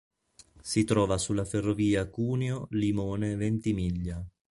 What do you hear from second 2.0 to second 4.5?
Cuneo-Limone-Ventimiglia.